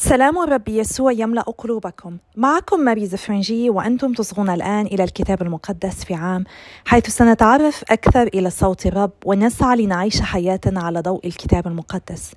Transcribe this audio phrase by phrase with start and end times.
[0.00, 2.16] سلام الرب يسوع يملأ قلوبكم.
[2.36, 6.44] معكم ماري زفرنجي وأنتم تصغون الآن إلى الكتاب المقدس في عام
[6.84, 12.32] حيث سنتعرف أكثر إلى صوت الرب ونسعى لنعيش حياتنا على ضوء الكتاب المقدس.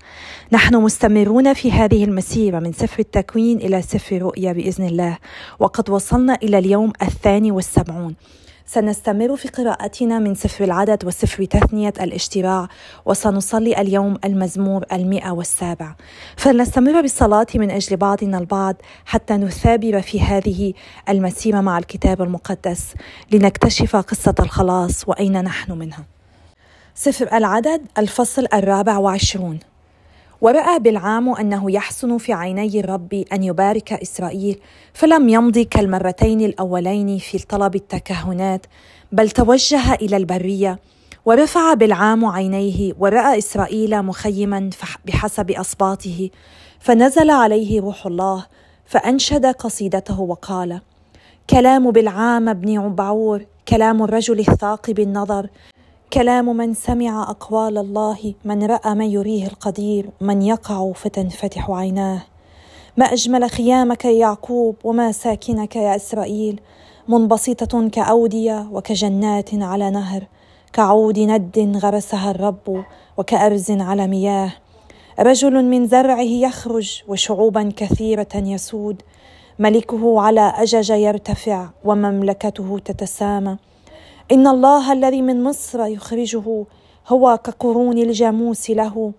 [0.51, 5.17] نحن مستمرون في هذه المسيرة من سفر التكوين إلى سفر رؤيا بإذن الله
[5.59, 8.15] وقد وصلنا إلى اليوم الثاني والسبعون.
[8.73, 12.67] سنستمر في قراءتنا من سفر العدد وسفر تثنية الاشتراع
[13.05, 15.95] وسنصلي اليوم المزمور المئة والسابع.
[16.37, 20.73] فلنستمر بالصلاة من أجل بعضنا البعض حتى نثابر في هذه
[21.09, 22.93] المسيرة مع الكتاب المقدس
[23.31, 26.03] لنكتشف قصة الخلاص وأين نحن منها.
[26.95, 29.59] سفر العدد الفصل الرابع وعشرون.
[30.41, 34.59] ورأى بالعام أنه يحسن في عيني الرب أن يبارك إسرائيل
[34.93, 38.65] فلم يمضي كالمرتين الأولين في طلب التكهنات
[39.11, 40.79] بل توجه إلى البرية
[41.25, 44.69] ورفع بالعام عينيه ورأى إسرائيل مخيما
[45.05, 46.29] بحسب أصباطه
[46.79, 48.45] فنزل عليه روح الله
[48.85, 50.81] فأنشد قصيدته وقال
[51.49, 55.47] كلام بالعام بن عبعور كلام الرجل الثاقب النظر
[56.13, 62.21] كلام من سمع أقوال الله من رأى ما يريه القدير من يقع فتنفتح عيناه.
[62.97, 66.59] ما أجمل خيامك يا يعقوب وما ساكنك يا إسرائيل.
[67.07, 70.23] منبسطة كأودية وكجنات على نهر
[70.73, 72.83] كعود ند غرسها الرب
[73.17, 74.53] وكأرز على مياه.
[75.19, 79.01] رجل من زرعه يخرج وشعوبا كثيرة يسود.
[79.59, 83.57] ملكه على أجج يرتفع ومملكته تتسامى.
[84.31, 86.65] إن الله الذي من مصر يخرجه
[87.07, 89.13] هو كقرون الجاموس له.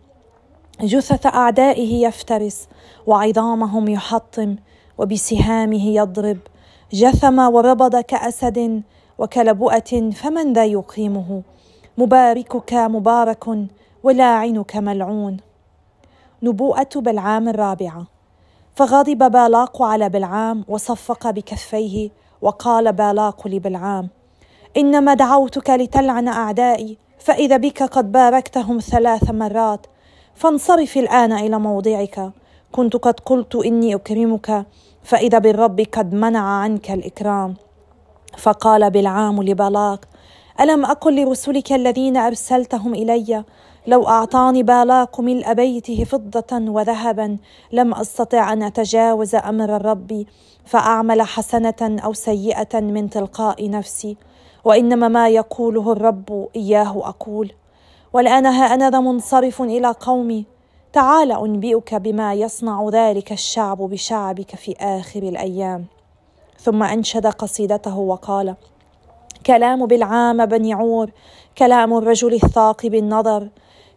[0.80, 2.68] جثث أعدائه يفترس
[3.06, 4.56] وعظامهم يحطم
[4.98, 6.38] وبسهامه يضرب.
[6.92, 8.82] جثم وربض كأسد
[9.18, 11.42] وكلبؤة فمن ذا يقيمه؟
[11.98, 13.44] مباركك مبارك
[14.02, 15.36] ولاعنك ملعون.
[16.42, 18.06] نبوءة بلعام الرابعة.
[18.74, 22.10] فغضب بالاق على بلعام وصفق بكفيه
[22.42, 24.08] وقال بالاق لبلعام.
[24.76, 29.86] إنما دعوتك لتلعن أعدائي فإذا بك قد باركتهم ثلاث مرات
[30.34, 32.30] فانصرف الآن إلى موضعك.
[32.72, 34.66] كنت قد قلت إني أكرمك
[35.02, 37.54] فإذا بالرب قد منع عنك الإكرام.
[38.38, 40.04] فقال بالعام لبلاق
[40.60, 43.44] ألم أقل لرسلك الذين أرسلتهم إلي؟
[43.86, 47.36] لو أعطاني بالاق ملء بيته فضة وذهبا
[47.72, 50.24] لم أستطع أن أتجاوز أمر الرب
[50.64, 54.16] فأعمل حسنة أو سيئة من تلقاء نفسي.
[54.64, 57.52] وإنما ما يقوله الرب إياه أقول.
[58.12, 60.44] والآن ها أنا ذا منصرف إلى قومي.
[60.92, 65.86] تعال أنبئك بما يصنع ذلك الشعب بشعبك في آخر الأيام.
[66.60, 68.54] ثم أنشد قصيدته وقال
[69.46, 71.10] كلام بالعام بن عور
[71.58, 73.48] كلام الرجل الثاقب النظر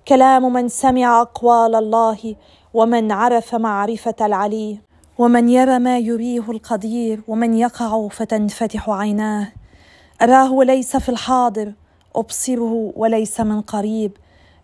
[0.08, 2.36] كلام من سمع أقوال الله
[2.74, 4.80] ومن عرف معرفة العلي
[5.18, 9.52] ومن يرى ما يريه القدير ومن يقع فتنفتح عيناه.
[10.22, 11.74] أراه ليس في الحاضر
[12.16, 14.12] أبصره وليس من قريب.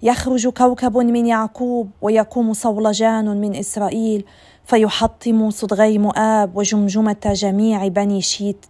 [0.02, 4.26] يخرج كوكب من يعقوب ويقوم صولجان من إسرائيل
[4.66, 8.66] فيحطم صدغي مؤاب وجمجمة جميع بني شيت.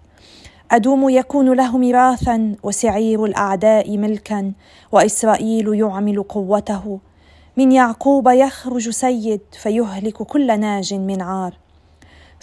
[0.72, 4.54] أدوم يكون له ميراثا وسعير الأعداء ملكا
[4.92, 7.00] وإسرائيل يعمل قوته.
[7.58, 11.62] من يعقوب يخرج سيد فيهلك كل ناج من عار.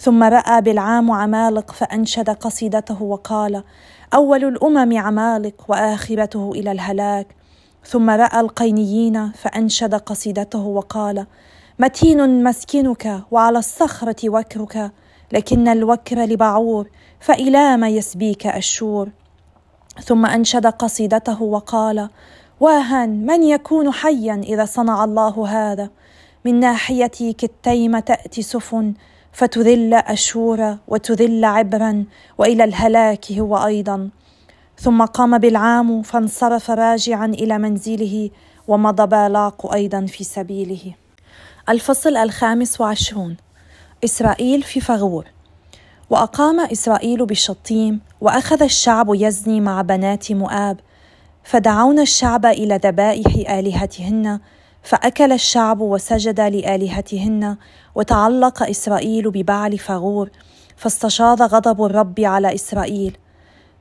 [0.00, 3.62] ثم رأى بالعام عمالق فأنشد قصيدته وقال
[4.15, 7.27] أول الأمم عمالق واخرته إلى الهلاك
[7.85, 11.27] ثم رأى القينيين فأنشد قصيدته وقال
[11.79, 14.93] متين مسكنك وعلى الصخرة وكرك
[15.33, 16.89] لكن الوكر لبعور
[17.21, 19.09] فإلى ما يسبيك الشور.
[20.05, 22.09] ثم أنشد قصيدته وقال
[22.61, 25.91] واها من يكون حيا إذا صنع الله هذا؟
[26.45, 28.95] من ناحيتي كالتيم تأتي سفن
[29.38, 32.04] فتذل أشورا وتذل عبرا
[32.38, 34.09] وإلى الهلاك هو أيضا.
[34.78, 38.31] ثم قام بالعام فانصرف راجعا إلى منزله
[38.69, 40.94] ومضى بالاق أيضا في سبيله.
[41.69, 43.37] الفصل الخامس وعشرون.
[44.04, 45.25] إسرائيل في فغور.
[46.11, 50.81] وأقام إسرائيل بالشطيم وأخذ الشعب يزني مع بنات مؤاب
[51.44, 54.41] فدعونا الشعب إلى ذبائح آلهتهن
[54.88, 57.56] فأكل الشعب وسجد لآلهتهن
[57.94, 60.31] وتعلق إسرائيل ببعل فغور
[60.76, 63.17] فاستشاط غضب الرب على إسرائيل.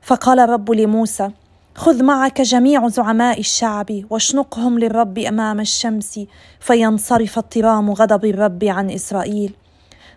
[0.01, 1.29] فقال الرب لموسى
[1.75, 6.19] خذ معك جميع زعماء الشعب واشنقهم للرب أمام الشمس
[6.59, 9.53] فينصرف اضطرام غضب الرب عن إسرائيل.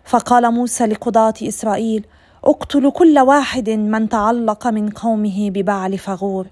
[0.05, 2.07] فقال موسى لقضاة إسرائيل
[2.45, 6.47] اقتلوا كل واحد من تعلق من قومه ببعل فغور.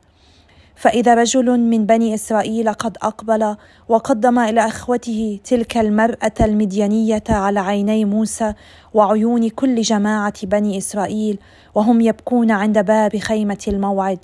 [0.79, 3.57] فإذا رجل من بني إسرائيل قد أقبل
[3.89, 8.55] وقدم إلى إخوته تلك المرأة المديانيه على عيني موسى
[8.95, 11.39] وعيون كل جماعة بني إسرائيل
[11.75, 14.19] وهم يبكون عند باب خيمة الموعد.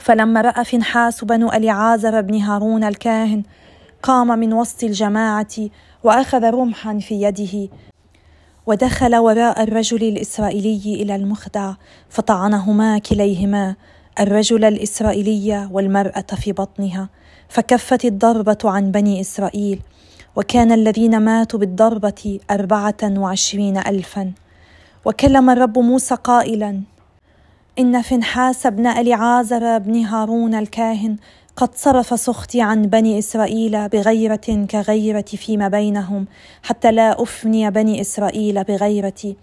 [0.00, 3.42] فلما رأى فنحاس بن أليعازر بن هارون الكاهن
[4.02, 5.56] قام من وسط الجماعة
[6.04, 7.68] وأخذ رمحا في يده
[8.66, 11.72] ودخل وراء الرجل الإسرائيلي إلى المخدع
[12.08, 13.76] فطعنهما كليهما
[14.20, 17.08] الرجل الإسرائيلي والمرأة في بطنها
[17.48, 19.80] فكفت الضربة عن بني إسرائيل
[20.36, 24.32] وكان الذين ماتوا بالضربة أربعة وعشرين الفا.
[25.04, 26.80] وكلم الرب موسى قائلا
[27.78, 31.16] إن فنحاس بن اليعازر بن هارون الكاهن
[31.56, 36.26] قد صرف سخطي عن بني إسرائيل بغيرة كغيرة فيما بينهم
[36.62, 39.36] حتى لا أفني بني إسرائيل بغيرتي.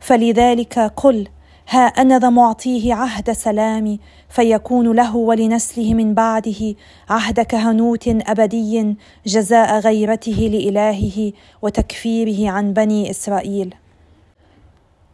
[0.00, 1.28] فلذلك قل
[1.70, 6.74] ها أنا ذا معطيه عهد سلامي فيكون له ولنسله من بعده
[7.08, 11.32] عهد كهنوت أبدي جزاء غيرته لإلهه
[11.62, 13.74] وتكفيره عن بني إسرائيل.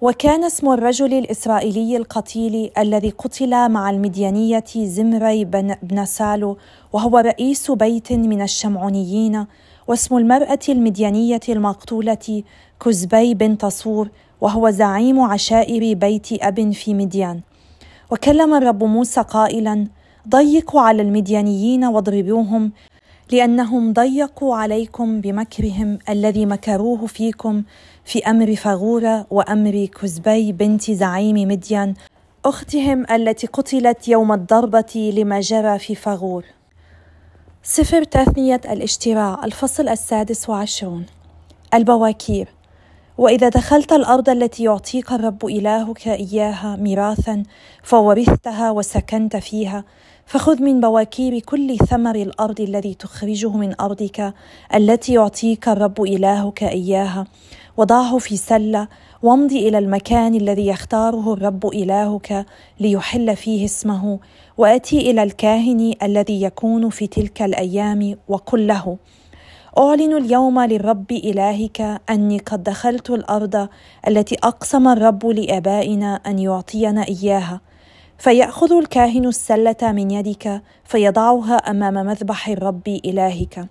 [0.01, 6.57] وكان اسم الرجل الإسرائيلي القتيل الذي قتل مع المديانية زمري بن, بن سالو
[6.93, 9.47] وهو رئيس بيت من الشمعونيين
[9.89, 12.43] واسم المرأة المديانية المقتولة
[12.85, 14.09] كزبي بن صور
[14.45, 17.41] وهو زعيم عشائر بيت أب في مديان.
[18.11, 19.87] وكلم الرب موسى قائلا
[20.29, 22.73] ضيقوا على المديانيين واضربوهم
[23.33, 27.63] لأنهم ضيقوا عليكم بمكرهم الذي مكروه فيكم
[28.05, 31.95] في أمر فغورة وأمر كزبي بنت زعيم مدين
[32.45, 36.45] أختهم التي قتلت يوم الضربة لما جرى في فغور.
[37.63, 41.07] سفر تثنية الاشتراء الفصل السادس وعشرون.
[41.75, 42.54] البواكير.
[43.19, 47.43] وإذا دخلت الأرض التي يعطيك الرب إلهك إياها ميراثا
[47.83, 49.85] فورثتها وسكنت فيها
[50.27, 54.35] فخذ من بواكير كل ثمر الأرض الذي تخرجه من أرضك
[54.75, 57.27] التي يعطيك الرب إلهك إياها.
[57.77, 58.89] وضعه في سلة
[59.23, 62.47] وامضي إلى المكان الذي يختاره الرب إلهك
[62.81, 64.19] ليحل فيه اسمه
[64.59, 68.97] وآتي إلى الكاهن الذي يكون في تلك الأيام وقل له
[69.79, 73.69] أعلن اليوم للرب إلهك أني قد دخلت الأرض
[74.09, 77.61] التي أقسم الرب لآبائنا أن يعطينا إياها.
[78.19, 83.67] فيأخذ الكاهن السلة من يدك فيضعها أمام مذبح الرب إلهك.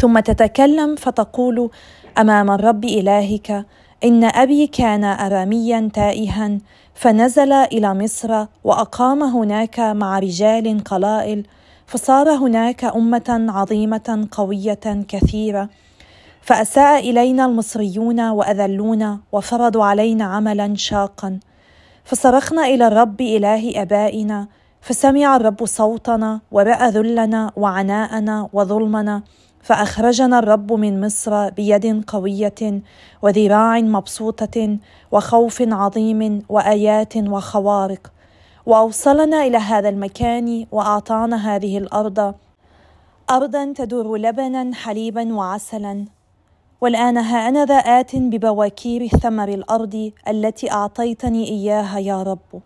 [0.00, 1.70] ثم تتكلم فتقول
[2.18, 3.66] أمام الرب إلهك
[4.04, 6.58] إن أبي كان اراميا تائها
[6.94, 11.46] فنزل إلى مصر وأقام هناك مع رجال قلائل
[11.92, 15.68] فصار هناك أمة عظيمة قوية كثيرة
[16.40, 21.40] فأساء إلينا المصريون وأذلونا وفرضوا علينا عملا شاقا.
[22.04, 24.48] فصرخنا إلى الرب اله آبائنا
[24.80, 29.22] فسمع الرب صوتنا ورأى ذلنا وعناءنا وظلمنا
[29.62, 32.82] فأخرجنا الرب من مصر بيد قوية
[33.22, 34.78] وذراع مبسوطة
[35.10, 38.12] وخوف عظيم وآيات وخوارق.
[38.66, 42.34] وأوصلنا إلى هذا المكان وأعطانا هذه الأرض
[43.30, 46.04] أرضا تدور لبنا حليبا وعسلا.
[46.80, 52.62] والآن ها أنا ذا ات ببواكير ثمر الأرض التي أعطيتني إياها يا رب.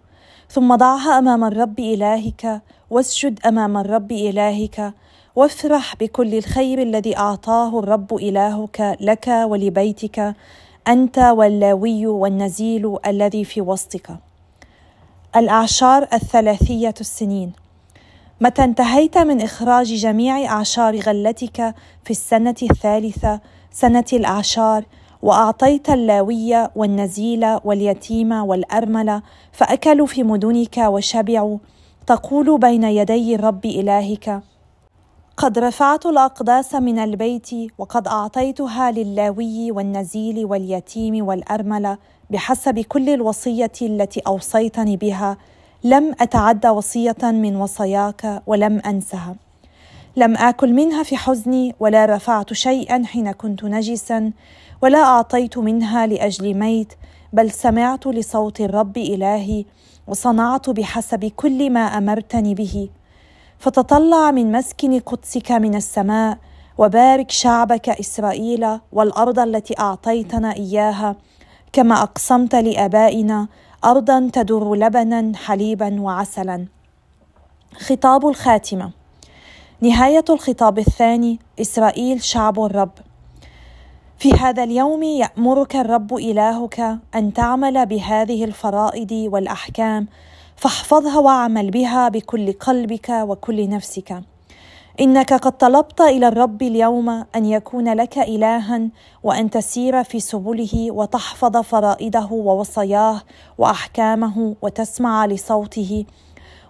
[0.49, 4.95] ثم ضعها أمام الرب إلهك واسجد أمام الرب إلهك
[5.37, 10.35] وافرح بكل الخير الذي أعطاه الرب إلهك لك ولبيتك
[10.89, 14.26] أنت واللاوي والنزيل الذي في وسطك.
[15.37, 17.53] الأعشار الثلاثية السنين.
[18.41, 21.75] متى انتهيت من إخراج جميع أعشار غلتك
[22.05, 23.41] في السنة الثالثة
[23.73, 24.85] سنة الأعشار
[25.23, 31.59] وأعطيت اللاويه والنزيل واليتيم والأرملة فأكلوا في مدنك وشبعوا
[32.07, 34.43] تقول بين يدي الرب إلهك
[35.37, 41.99] قد رفعت الأقداس من البيت وقد أعطيتها للاوي والنزيل واليتيم والارمله
[42.31, 45.37] بحسب كل الوصية التي أوصيتني بها.
[45.85, 49.37] لم أتعد وصية من وصاياك ولم أنسها.
[50.17, 54.33] لم آكل منها في حزني ولا رفعت شيئا حين كنت نجسا
[54.83, 56.93] ولا أعطيت منها لأجل ميت
[57.33, 59.65] بل سمعت لصوت الرب إلهي
[60.07, 62.89] وصنعت بحسب كل ما أمرتني به.
[63.59, 66.39] فتطلع من مسكن قدسك من السماء
[66.79, 71.17] وبارك شعبك إسرائيل والأرض التي أعطيتنا إياها
[71.73, 73.49] كما أقسمت لآبائنا
[73.85, 76.67] أرضا تدر لبنا حليبا وعسلا.
[77.79, 78.91] خطاب الخاتمة.
[79.81, 82.91] نهاية الخطاب الثاني إسرائيل شعب الرب.
[84.19, 90.07] في هذا اليوم يأمرك الرب إلهك أن تعمل بهذه الفرائض والأحكام
[90.57, 94.23] فاحفظها واعمل بها بكل قلبك وكل نفسك.
[95.01, 98.89] إنك قد طلبت إلى الرب اليوم أن يكون لك الها
[99.23, 103.23] وأن تسير في سبله وتحفظ فرائده ووصاياه
[103.59, 106.05] وأحكامه وتسمع لصوته.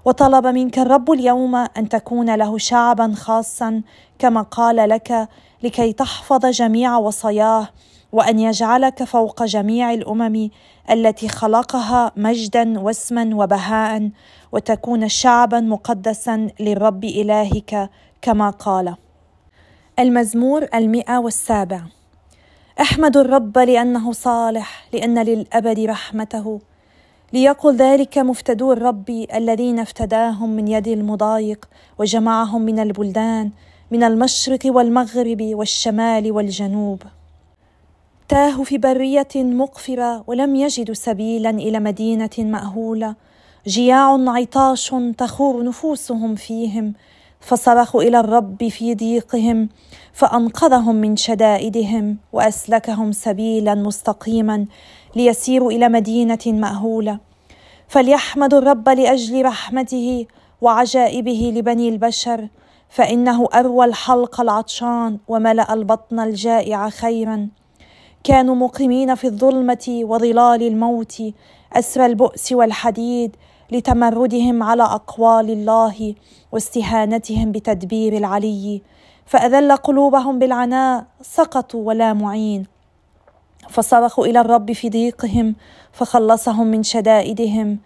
[0.05, 3.83] وطلب منك الرب اليوم أن تكون له شعبا خاصا
[4.19, 5.29] كما قال لك
[5.63, 7.69] لكي تحفظ جميع وصاياه
[8.17, 10.49] وأن يجعلك فوق جميع الأمم
[10.91, 14.11] التي خلقها مجدا واسما وبهاء
[14.53, 17.91] وتكون شعبا مقدسا للرب إلهك
[18.23, 18.95] كما قال.
[19.99, 21.81] المزمور المئة والسابع.
[22.81, 26.61] أحمد الرب لأنه صالح لأن للأبد رحمته.
[27.33, 31.69] ليقل ذلك مفتدو الرب الذين افتداهم من يد المضايق
[31.99, 33.51] وجمعهم من البلدان
[33.91, 37.03] من المشرق والمغرب والشمال والجنوب.
[38.29, 43.15] تاهوا في برية مقفرة ولم يجدوا سبيلا إلى مدينة مأهولة.
[43.67, 46.95] جياع عطاش تخور نفوسهم فيهم
[47.41, 49.69] فصرخوا إلى الرب في ضيقهم
[50.13, 54.67] فأنقذهم من شدائدهم وأسلكهم سبيلا مستقيما
[55.17, 57.19] ليسيروا إلى مدينة مأهولة.
[57.89, 60.27] فليحمدوا الرب لأجل رحمته
[60.61, 62.49] وعجائبه لبني البشر
[62.89, 67.49] فإنه أروى الحلق العطشان وملأ البطن الجائع خيرا.
[68.25, 71.23] كانوا مقيمين في الظلمة وظلال الموت
[71.73, 73.37] أسرى البؤس والحديد
[73.73, 76.15] لتمردهم على أقوال الله
[76.53, 78.83] واستهانتهم بتدبير العلي.
[79.27, 82.67] فأذل قلوبهم بالعناء سقطوا ولا معين.
[83.69, 85.55] فصرخوا إلى الرب في ضيقهم
[85.93, 87.79] فخلصهم من شدائدهم.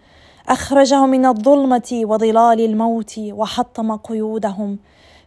[0.49, 4.79] أخرجهم من الظلمة وظلال الموت وحطم قيودهم.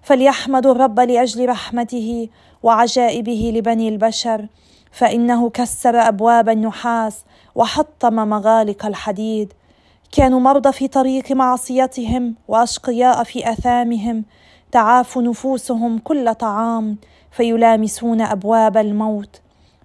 [0.03, 2.29] فليحمدوا الرب لأجل رحمته
[2.63, 4.49] وعجائبه لبني البشر.
[4.95, 7.25] فإنه كسر أبواب النحاس
[7.55, 9.53] وحطم مغالق الحديد.
[10.13, 14.25] كانوا مرضى في طريق معصيتهم وأشقياء في أثامهم.
[14.73, 16.97] تعاف نفوسهم كل طعام
[17.31, 19.41] فيلامسون أبواب الموت.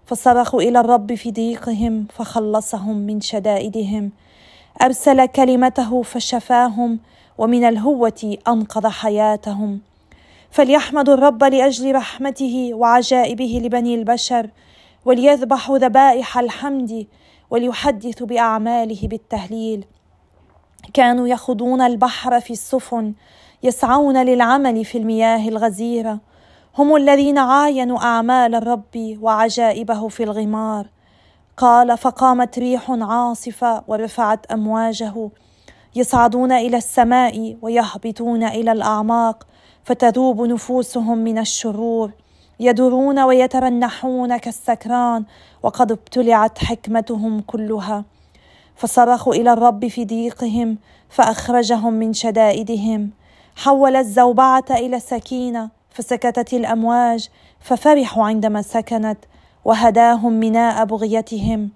[0.05, 4.11] فصرخوا إلى الرب في ضيقهم فخلصهم من شدائدهم.
[4.81, 6.99] أرسل كلمته فشفاهم
[7.37, 9.79] ومن الهوة أنقذ حياتهم.
[10.51, 14.49] فليحمدوا الرب لأجل رحمته وعجائبه لبني البشر
[15.09, 17.07] وليذبحوا ذبائح الحمد
[17.49, 19.85] وليحدثوا بأعماله بالتهليل.
[20.93, 23.13] كانوا يخوضون البحر في السفن
[23.63, 26.19] يسعون للعمل في المياه الغزيرة.
[26.77, 30.87] هم الذين عاينوا أعمال الرب وعجائبه في الغمار.
[31.57, 35.29] قال فقامت ريح عاصفة ورفعت أمواجه.
[35.95, 39.47] يصعدون إلى السماء ويهبطون إلى الأعماق
[39.83, 42.11] فتذوب نفوسهم من الشرور.
[42.59, 45.23] يدورون ويترنحون كالسكران
[45.63, 48.03] وقد ابتلعت حكمتهم كلها.
[48.75, 50.77] فصرخوا إلى الرب في ضيقهم
[51.09, 53.09] فأخرجهم من شدائدهم.
[53.55, 59.17] حول الزوبعة إلى سكينه فسكتت الأمواج ففرحوا عندما سكنت
[59.65, 61.69] وهداهم مناء بغيتهم.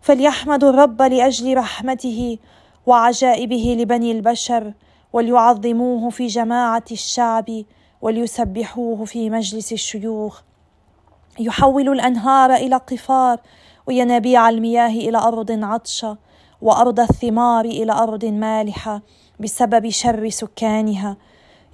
[0.00, 2.38] فليحمدوا الرب لأجل رحمته
[2.86, 4.72] وعجائبه لبني البشر
[5.12, 7.64] وليعظموه في جماعة الشعب.
[8.02, 10.40] وليسبحوه في مجلس الشيوخ.
[11.40, 13.40] يحول الأنهار إلى قفار
[13.86, 16.16] وينابيع المياه إلى أرض عطشة
[16.62, 19.02] وأرض الثمار إلى أرض مالحة
[19.40, 21.16] بسبب شر سكانها.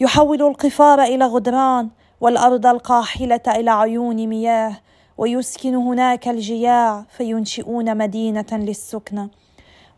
[0.00, 1.88] يحول القفار إلى غدران
[2.20, 4.76] والأرض القاحلة إلى عيون مياه.
[5.18, 9.28] ويسكن هناك الجياع فينشئون مدينة للسكنه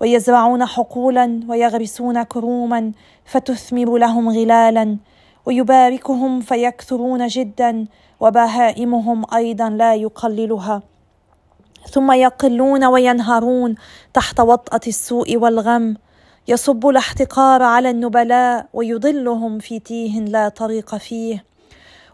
[0.01, 2.93] ويزرعون حقولا ويغرسون كروما
[3.25, 4.97] فتثمر لهم غلالا.
[5.47, 7.87] ويباركهم فيكثرون جدا
[8.21, 10.83] وبهائمهم أيضا لا يقللها.
[11.91, 13.75] ثم يقلون وينهارون
[14.15, 15.97] تحت وطأة السوء والغم.
[16.49, 21.45] يصب الاحتقار على النبلاء ويضلهم في تيه لا طريق فيه.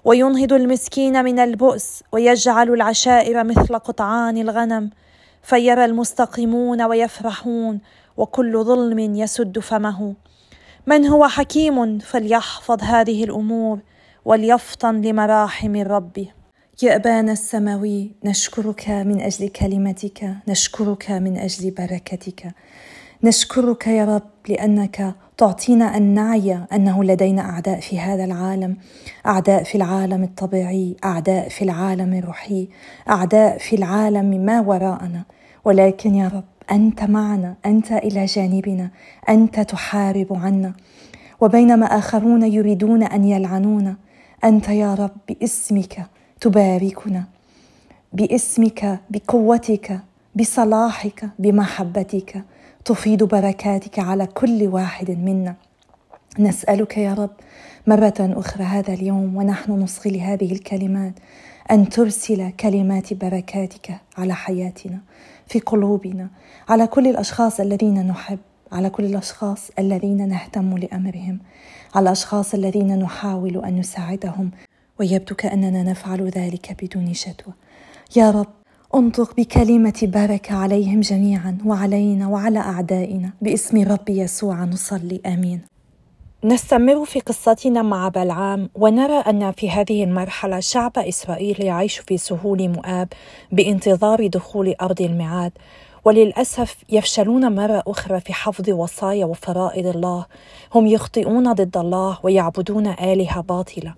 [0.04, 4.90] وينهض المسكين من البؤس ويجعل العشائر مثل قطعان الغنم.
[5.42, 7.80] فيرى المستقيمون ويفرحون
[8.16, 10.14] وكل ظلم يسد فمه.
[10.88, 13.78] من هو حكيم فليحفظ هذه الأمور
[14.24, 16.26] وليفطن لمراحم الرب.
[16.82, 22.54] يا أبانا السماوي نشكرك من أجل كلمتك نشكرك من أجل بركتك.
[23.22, 28.76] نشكرك يا رب لأنك تعطينا ان نعي أنه لدينا أعداء في هذا العالم
[29.26, 32.68] أعداء في العالم الطبيعي أعداء في العالم الروحي
[33.08, 35.24] أعداء في العالم ما وراءنا.
[35.64, 38.90] ولكن يا رب أنت معنا أنت إلى جانبنا
[39.28, 40.72] أنت تحارب عنا.
[41.40, 43.96] وبينما آخرون يريدون أن يلعنونا
[44.44, 46.06] أنت يا رب باسمك
[46.40, 47.24] تباركنا
[48.12, 50.00] باسمك بقوتك
[50.34, 52.44] بصلاحك بمحبتك
[52.84, 55.54] تفيض بركاتك على كل واحد منا.
[56.38, 57.30] نسألك يا رب
[57.86, 61.12] مرة أخرى هذا اليوم ونحن نصغي لهذه الكلمات
[61.70, 64.98] أن ترسل كلمات بركاتك على حياتنا.
[65.46, 66.28] في قلوبنا
[66.68, 68.38] على كل الأشخاص الذين نحب
[68.72, 71.38] على كل الأشخاص الذين نهتم لأمرهم
[71.94, 74.50] على الأشخاص الذين نحاول أن نساعدهم.
[75.00, 77.54] ويبدو كأننا نفعل ذلك بدون شتوى
[78.16, 78.46] يا رب
[78.94, 85.75] أنطق بكلمة بركه عليهم جميعا وعلينا وعلى أعدائنا باسم رب يسوع نصلي آمين.
[86.46, 92.68] نستمر في قصتنا مع بلعام ونرى أن في هذه المرحلة شعب إسرائيل يعيش في سهول
[92.68, 93.08] مؤاب
[93.52, 95.52] بانتظار دخول أرض الميعاد
[96.04, 100.26] وللأسف يفشلون مرة أخرى في حفظ وصايا وفرائض الله.
[100.74, 103.94] هم يخطئون ضد الله ويعبدون آلهة باطلة.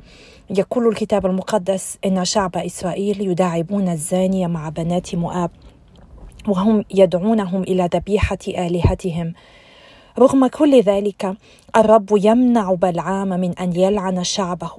[0.51, 5.51] يقول الكتاب المقدس إن شعب إسرائيل يداعبون الزانيه مع بنات مؤاب
[6.49, 9.35] وهم يدعونهم إلى ذبيحة آلهتهم.
[10.19, 11.37] رغم كل ذلك
[11.77, 14.73] الرب يمنع بلعام من أن يلعن شعبه.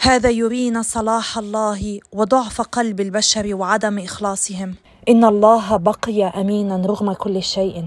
[0.00, 4.74] هذا يرينا صلاح الله وضعف قلب البشر وعدم إخلاصهم.
[5.08, 7.86] إن الله بقي أمينا رغم كل شيء.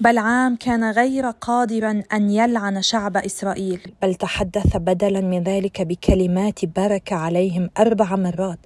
[0.00, 3.80] بلعام كان غير قادرا أن يلعن شعب إسرائيل.
[4.02, 8.58] بل تحدث بدلا من ذلك بكلمات بركه عليهم أربع مرات.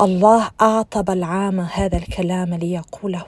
[0.00, 3.24] الله اعطى بلعام هذا الكلام ليقوله.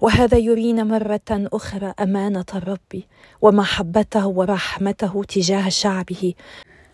[0.00, 3.02] وهذا يرينا مرة أخرى أمانة الرب
[3.42, 6.34] ومحبته ورحمته تجاه شعبه.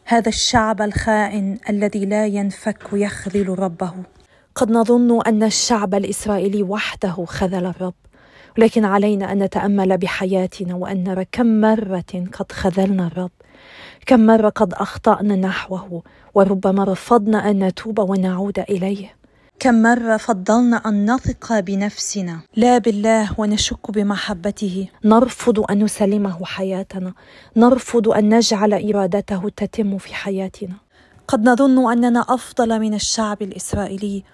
[0.05, 3.93] هذا الشعب الخائن الذي لا ينفك يخذل ربه.
[4.55, 7.95] قد نظن أن الشعب الإسرائيلي وحده خذل الرب
[8.59, 13.31] لكن علينا أن نتأمل بحياتنا وأن نرى كم مرة قد خذلنا الرب
[14.07, 16.03] كم مرة قد أخطأنا نحوه
[16.35, 19.17] وربما رفضنا أن نتوب ونعود إليه.
[19.59, 22.41] كم مرة فضلنا أن نثق بنفسنا.
[22.57, 24.89] لا بالله ونشك بمحبته.
[25.05, 27.13] نرفض أن نسلمه حياتنا.
[27.57, 30.75] نرفض أن نجعل إرادته تتم في حياتنا.
[31.29, 34.25] قد نظن أننا أفضل من الشعب الإسرائيلي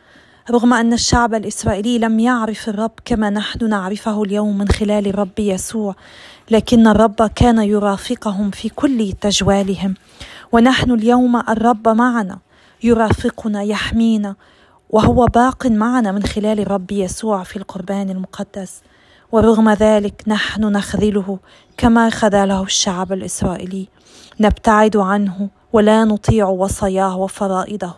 [0.51, 5.95] رغم أن الشعب الإسرائيلي لم يعرف الرب كما نحن نعرفه اليوم من خلال الرب يسوع.
[6.51, 9.95] لكن الرب كان يرافقهم في كل تجوالهم.
[10.53, 12.39] ونحن اليوم الرب معنا.
[12.83, 14.37] يرافقنا يحمينا
[14.93, 18.83] وهو باق معنا من خلال الرب يسوع في القربان المقدس.
[19.33, 21.39] ورغم ذلك نحن نخذله
[21.77, 23.89] كما خذله الشعب الإسرائيلي.
[24.41, 27.95] نبتعد عنه ولا نطيع وصاياه وفرائضه.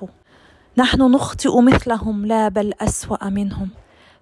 [0.76, 3.68] نحن نخطئ مثلهم لا بل أسوأ منهم.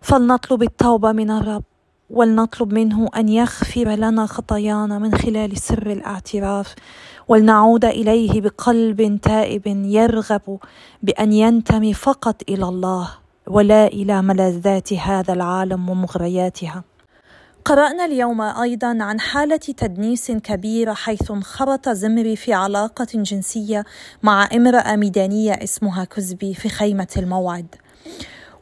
[0.01, 1.65] فلنطلب التوبة من الرب
[2.11, 6.75] ولنطلب منه أن يغفر لنا خطايانا من خلال سر الاعتراف.
[7.33, 10.59] ولنعود إليه بقلب تائب يرغب
[11.03, 13.09] بأن ينتمي فقط إلى الله
[13.47, 16.85] ولا إلى ملذات هذا العالم ومغرياتها.
[17.65, 23.85] قرأنا اليوم أيضا عن حالة تدنيس كبيرة حيث انخرط زمري في علاقة جنسية
[24.23, 27.75] مع امرأة ميدانية اسمها كزبي في خيمة الموعد.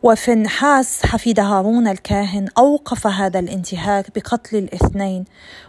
[0.03, 5.25] وفنحاس حفيد هارون الكاهن أوقف هذا الانتهاك بقتل الاثنين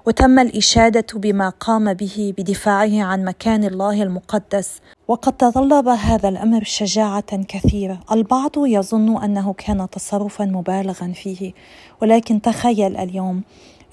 [0.06, 4.80] وتم الإشادة بما قام به بدفاعه عن مكان الله المقدس.
[5.08, 8.00] وقد تطلب هذا الأمر شجاعة كثيرة.
[8.12, 11.54] البعض يظن أنه كان تصرفا مبالغا فيه
[12.02, 13.44] ولكن تخيل اليوم.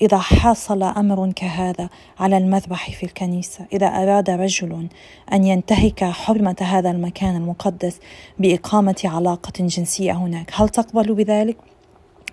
[0.02, 1.88] إذا حصل أمر كهذا
[2.20, 4.88] على المذبح في الكنيسة إذا أراد رجل
[5.32, 8.00] أن ينتهك حرمة هذا المكان المقدس
[8.38, 11.56] بإقامة علاقة جنسية هناك هل تقبل بذلك؟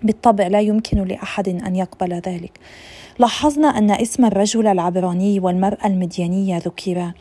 [0.02, 2.58] بالطبع لا يمكن لأحد أن يقبل ذلك
[3.18, 7.12] لاحظنا أن اسم الرجل العبراني والمرأة المديانية ذكرا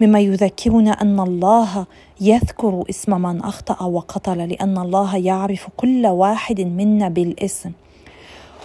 [0.00, 1.86] مما يذكرنا أن الله
[2.20, 7.72] يذكر اسم من أخطأ وقتل لأن الله يعرف كل واحد منا بالاسم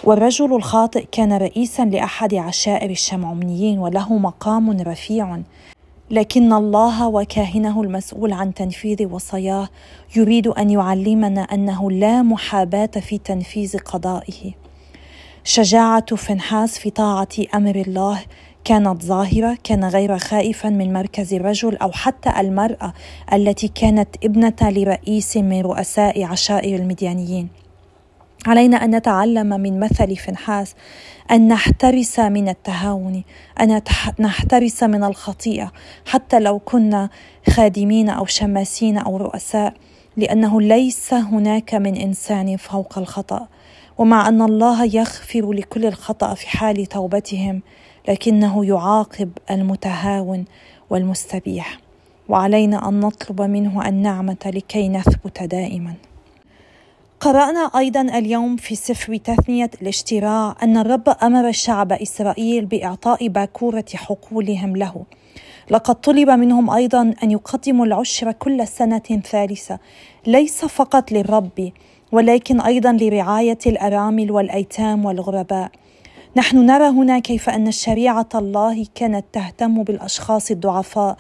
[0.04, 5.40] والرجل الخاطئ كان رئيسا لأحد عشائر الشمعونيين وله مقام رفيع.
[6.12, 9.70] لكن الله وكاهنه المسؤول عن تنفيذ وصاياه
[10.16, 14.54] يريد أن يعلمنا أنه لا محاباة في تنفيذ قضائه.
[15.44, 18.20] شجاعة فنحاس في طاعة أمر الله
[18.64, 22.94] كانت ظاهرة كان غير خائفا من مركز الرجل أو حتى المرأة
[23.34, 27.67] التي كانت ابنة لرئيس من رؤساء عشائر المديانيين.
[28.46, 30.76] علينا أن نتعلم من مثل فنحاس
[31.32, 33.24] أن نحترس من التهاون
[33.62, 33.82] أن
[34.20, 35.72] نحترس من الخطيئة
[36.06, 37.10] حتى لو كنا
[37.50, 39.74] خادمين أو شماسين أو رؤساء
[40.18, 43.48] لأنه ليس هناك من إنسان فوق الخطأ.
[43.98, 47.62] ومع أن الله يغفر لكل الخطأ في حال توبتهم
[48.08, 50.46] لكنه يعاقب المتهاون
[50.90, 51.80] والمستبيح.
[52.30, 55.94] وعلينا أن نطلب منه النعمة لكي نثبت دائما.
[57.20, 64.76] قرأنا أيضا اليوم في سفر تثنية الاشتراع أن الرب أمر شعب إسرائيل بإعطاء باكورة حقولهم
[64.76, 65.06] له.
[65.72, 69.80] لقد طلب منهم أيضا أن يقدموا العشر كل سنة ثالثة.
[70.28, 71.72] ليس فقط للرب
[72.12, 75.72] ولكن أيضا لرعاية الأرامل والأيتام والغرباء.
[76.36, 81.18] نحن نرى هنا كيف أن شريعة الله كانت تهتم بالأشخاص الضعفاء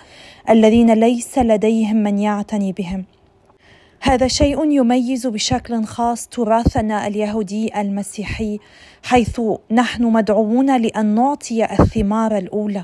[0.49, 3.05] الذين ليس لديهم من يعتني بهم.
[4.01, 8.59] هذا شيء يميز بشكل خاص تراثنا اليهودي المسيحي
[9.03, 12.83] حيث نحن مدعوون لأن نعطي الثمار الأولى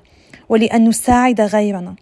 [0.49, 1.95] ولأن نساعد غيرنا.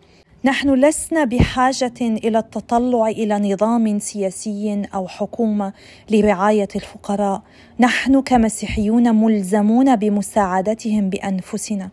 [0.46, 5.74] نحن لسنا بحاجة إلى التطلع إلى نظام سياسي أو حكومة
[6.12, 7.42] لرعاية الفقراء.
[7.80, 11.90] نحن كمسيحيون ملزمون بمساعدتهم بأنفسنا.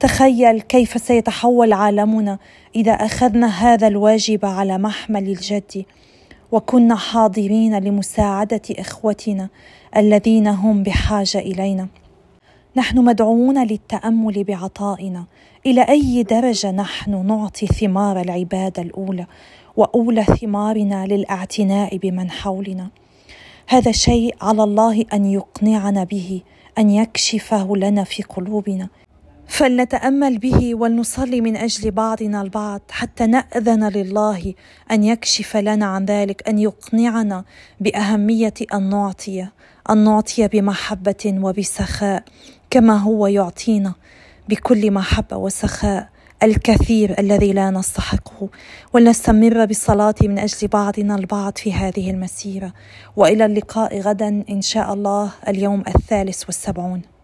[0.00, 2.38] تخيل كيف سيتحول عالمنا
[2.76, 5.84] إذا أخذنا هذا الواجب على محمل الجد.
[6.52, 9.48] وكنا حاضرين لمساعدة إخوتنا
[9.96, 11.88] الذين هم بحاجة إلينا.
[12.76, 15.24] نحن مدعوون للتأمل بعطائنا.
[15.66, 19.26] إلى أي درجة نحن نعطي ثمار العبادة الأولى
[19.76, 22.88] وأولى ثمارنا للاعتناء بمن حولنا؟
[23.68, 26.40] هذا شيء على الله أن يقنعنا به
[26.78, 28.88] أن يكشفه لنا في قلوبنا.
[29.48, 34.54] فلنتأمل به ولنصلي من أجل بعضنا البعض حتى نأذن لله
[34.90, 37.44] أن يكشف لنا عن ذلك أن يقنعنا
[37.80, 39.48] بأهمية ان نعطي
[39.90, 42.24] ان نعطي بمحبة وبسخاء
[42.70, 43.94] كما هو يعطينا
[44.48, 46.08] بكل محبة وسخاء
[46.42, 48.48] الكثير الذي لا نستحقه.
[48.92, 52.72] ولنستمر بالصلاة من أجل بعضنا البعض في هذه المسيرة.
[53.16, 57.15] وإلى اللقاء غدا إن شاء الله اليوم الثالث والسبعون.